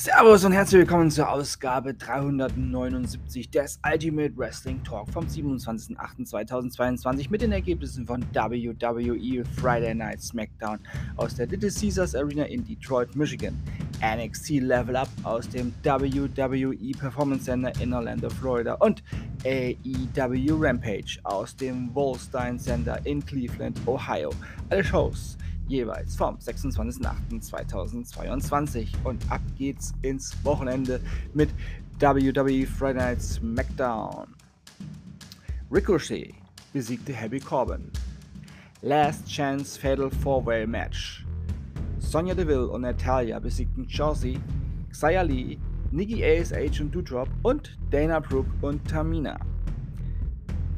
Servus 0.00 0.44
und 0.44 0.52
herzlich 0.52 0.82
willkommen 0.82 1.10
zur 1.10 1.28
Ausgabe 1.28 1.92
379 1.92 3.50
des 3.50 3.80
Ultimate 3.84 4.32
Wrestling 4.36 4.80
Talk 4.84 5.10
vom 5.10 5.26
27.08.2022 5.26 7.28
mit 7.30 7.42
den 7.42 7.50
Ergebnissen 7.50 8.06
von 8.06 8.24
WWE 8.32 9.44
Friday 9.60 9.96
Night 9.96 10.22
SmackDown 10.22 10.78
aus 11.16 11.34
der 11.34 11.48
Little 11.48 11.72
Caesars 11.72 12.14
Arena 12.14 12.44
in 12.44 12.64
Detroit, 12.64 13.16
Michigan, 13.16 13.60
NXT 14.00 14.60
Level 14.60 14.94
Up 14.94 15.08
aus 15.24 15.48
dem 15.48 15.74
WWE 15.82 16.92
Performance 16.96 17.46
Center 17.46 17.72
in 17.80 17.92
Orlando, 17.92 18.30
Florida 18.30 18.74
und 18.74 19.02
AEW 19.44 20.58
Rampage 20.60 21.18
aus 21.24 21.56
dem 21.56 21.92
Wolstein 21.92 22.56
Center 22.56 23.04
in 23.04 23.26
Cleveland, 23.26 23.76
Ohio. 23.84 24.30
Alle 24.70 24.84
Shows 24.84 25.36
jeweils 25.68 26.16
vom 26.16 26.36
26.08.2022. 26.36 28.88
Und 29.04 29.30
ab 29.30 29.42
geht's 29.56 29.92
ins 30.02 30.36
Wochenende 30.44 31.00
mit 31.34 31.50
WWE 32.00 32.66
Friday 32.66 32.94
Night 32.94 33.22
SmackDown. 33.22 34.34
Ricochet 35.70 36.34
besiegte 36.72 37.12
Happy 37.12 37.38
Corbin. 37.40 37.90
Last 38.82 39.26
Chance 39.26 39.80
Fatal 39.80 40.10
Four-Way 40.10 40.66
Match. 40.66 41.24
Sonja 41.98 42.34
Deville 42.34 42.68
und 42.68 42.82
Natalia 42.82 43.38
besiegten 43.38 43.86
Chelsea, 43.86 44.38
Xia 44.90 45.22
Lee, 45.22 45.58
Nikki 45.90 46.22
ASH 46.24 46.80
und 46.80 46.94
Doudrop 46.94 47.28
und 47.42 47.76
Dana 47.90 48.20
Brooke 48.20 48.50
und 48.62 48.86
Tamina. 48.88 49.38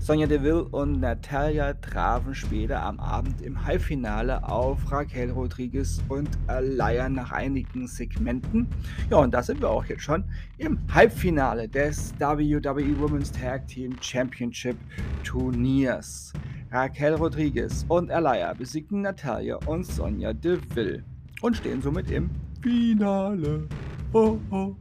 Sonja 0.02 0.26
Deville 0.26 0.64
und 0.64 0.98
Natalia 1.00 1.74
trafen 1.74 2.34
später 2.34 2.82
am 2.82 2.98
Abend 2.98 3.42
im 3.42 3.66
Halbfinale 3.66 4.42
auf 4.48 4.90
Raquel 4.90 5.30
Rodriguez 5.30 6.02
und 6.08 6.30
Alaya 6.46 7.10
nach 7.10 7.32
einigen 7.32 7.86
Segmenten. 7.86 8.66
Ja, 9.10 9.18
und 9.18 9.34
da 9.34 9.42
sind 9.42 9.60
wir 9.60 9.68
auch 9.68 9.84
jetzt 9.84 10.02
schon 10.02 10.24
im 10.56 10.78
Halbfinale 10.92 11.68
des 11.68 12.14
WWE 12.18 12.98
Women's 12.98 13.30
Tag 13.30 13.68
Team 13.68 13.94
Championship 14.00 14.78
Turniers. 15.22 16.32
Raquel 16.70 17.16
Rodriguez 17.16 17.84
und 17.88 18.10
Alaya 18.10 18.54
besiegten 18.54 19.02
Natalia 19.02 19.56
und 19.66 19.84
Sonja 19.84 20.32
Deville 20.32 21.04
und 21.42 21.58
stehen 21.58 21.82
somit 21.82 22.10
im 22.10 22.30
Finale. 22.62 23.68
Oh, 24.14 24.38
oh, 24.50 24.74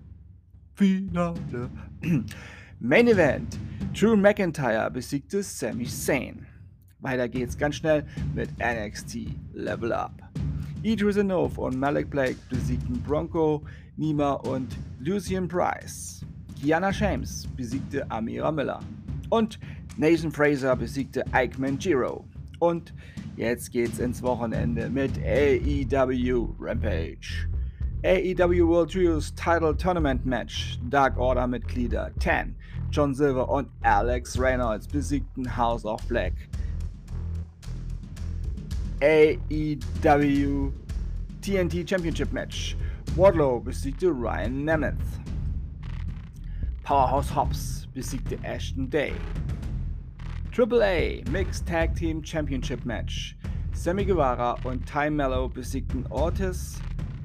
Finale. 0.76 1.70
Main 2.80 3.08
Event. 3.10 3.60
Drew 4.00 4.16
McIntyre 4.16 4.90
besiegte 4.90 5.44
Sami 5.44 5.84
Zayn. 5.84 6.46
Weiter 7.02 7.28
geht's 7.28 7.58
ganz 7.58 7.76
schnell 7.76 8.06
mit 8.34 8.50
NXT 8.58 9.28
Level 9.52 9.92
Up. 9.92 10.14
Idris 10.84 11.18
Enough 11.18 11.58
und 11.58 11.78
Malik 11.78 12.10
Blake 12.10 12.38
besiegten 12.50 13.02
Bronco, 13.02 13.62
Nima 13.98 14.36
und 14.36 14.78
Lucian 15.02 15.50
Price. 15.50 16.26
Kiana 16.62 16.92
James 16.92 17.46
besiegte 17.58 18.10
Amira 18.10 18.54
Miller. 18.54 18.80
Und 19.32 19.60
Nathan 19.98 20.32
Fraser 20.32 20.78
besiegte 20.78 21.26
Ike 21.36 21.60
Manjiro. 21.60 22.24
Und 22.60 22.94
jetzt 23.36 23.70
geht's 23.70 24.00
ins 24.00 24.24
Wochenende 24.24 24.90
mit 24.90 25.12
AEW 25.18 26.56
Rampage. 26.58 27.50
AEW 28.02 28.66
World 28.66 28.90
Trios 28.90 29.32
Title 29.32 29.74
Tournament 29.74 30.26
Match. 30.26 30.80
Dark 30.88 31.18
Order 31.18 31.46
Mitglieder 31.46 32.18
10, 32.20 32.56
John 32.92 33.14
Silver 33.14 33.50
und 33.50 33.68
Alex 33.84 34.40
Reynolds 34.40 34.88
besiegten 34.88 35.46
House 35.46 35.84
of 35.84 36.02
Black. 36.08 36.32
AEW 39.02 40.72
TNT 41.42 41.86
Championship 41.86 42.32
Match. 42.32 42.78
Wardlow 43.18 43.62
besiegte 43.62 44.10
Ryan 44.14 44.64
Nemeth. 44.64 44.96
Powerhouse 46.86 47.30
Hobbs 47.30 47.88
besiegte 47.94 48.42
Ashton 48.46 48.88
Day. 48.88 49.14
AAA 50.54 51.30
Mixed 51.32 51.68
Tag 51.68 51.96
Team 51.96 52.24
Championship 52.24 52.86
Match. 52.86 53.36
Sammy 53.74 54.06
Guevara 54.06 54.56
und 54.64 54.86
Ty 54.86 55.10
Mello 55.10 55.50
besiegten 55.50 56.06
Ortiz 56.10 56.80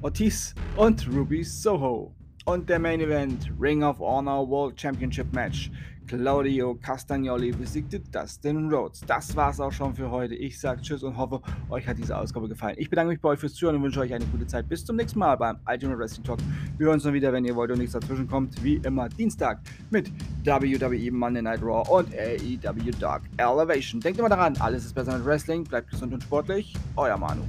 Ortiz 0.05 0.53
und 0.77 1.07
Ruby 1.11 1.43
Soho. 1.43 2.13
Und 2.45 2.69
der 2.69 2.77
Main 2.77 3.01
Event 3.01 3.51
Ring 3.59 3.81
of 3.81 3.97
Honor 3.97 4.47
World 4.47 4.79
Championship 4.79 5.33
Match. 5.33 5.71
Claudio 6.05 6.75
Castagnoli 6.75 7.51
besiegte 7.51 7.99
Dustin 7.99 8.71
Rhodes. 8.71 9.01
Das 9.07 9.35
war's 9.35 9.59
auch 9.59 9.71
schon 9.71 9.95
für 9.95 10.11
heute. 10.11 10.35
Ich 10.35 10.59
sage 10.59 10.79
Tschüss 10.79 11.01
und 11.01 11.17
hoffe, 11.17 11.41
euch 11.71 11.87
hat 11.87 11.97
diese 11.97 12.15
Ausgabe 12.15 12.47
gefallen. 12.47 12.75
Ich 12.77 12.87
bedanke 12.87 13.13
mich 13.13 13.19
bei 13.19 13.29
euch 13.29 13.39
fürs 13.39 13.55
Zuhören 13.55 13.77
und 13.77 13.81
wünsche 13.81 13.99
euch 13.99 14.13
eine 14.13 14.25
gute 14.25 14.45
Zeit. 14.45 14.69
Bis 14.69 14.85
zum 14.85 14.95
nächsten 14.95 15.17
Mal 15.17 15.37
beim 15.37 15.57
Ultimate 15.67 15.97
Wrestling 15.97 16.23
Talk. 16.23 16.37
Wir 16.77 16.85
hören 16.85 16.93
uns 16.93 17.03
dann 17.03 17.15
wieder, 17.15 17.33
wenn 17.33 17.43
ihr 17.43 17.55
wollt 17.55 17.71
und 17.71 17.79
nichts 17.79 17.93
dazwischen 17.93 18.27
kommt. 18.27 18.63
Wie 18.63 18.75
immer 18.75 19.09
Dienstag 19.09 19.61
mit 19.89 20.11
WWE 20.43 21.11
Monday 21.11 21.41
Night 21.41 21.63
Raw 21.63 21.83
und 21.89 22.13
AEW 22.13 22.91
Dark 22.99 23.23
Elevation. 23.37 23.99
Denkt 24.01 24.19
immer 24.19 24.29
daran, 24.29 24.55
alles 24.57 24.85
ist 24.85 24.93
besser 24.93 25.17
mit 25.17 25.25
Wrestling. 25.25 25.63
Bleibt 25.63 25.89
gesund 25.89 26.13
und 26.13 26.21
sportlich. 26.21 26.75
Euer 26.95 27.17
Manu. 27.17 27.41